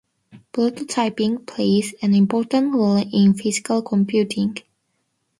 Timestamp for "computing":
3.83-4.57